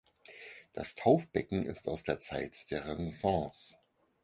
Das 0.73 0.95
Taufbecken 0.95 1.63
ist 1.63 1.87
aus 1.87 2.01
der 2.01 2.19
Zeit 2.19 2.71
der 2.71 2.87
Renaissance. 2.87 3.75